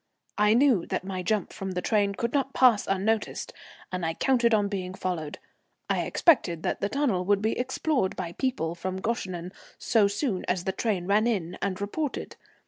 [0.39, 3.53] I knew that my jump from the train could not pass unnoticed,
[3.91, 5.37] and I counted on being followed.
[5.91, 10.63] I expected that the tunnel would be explored by people from Goeschenen so soon as
[10.63, 12.35] the train ran in and reported.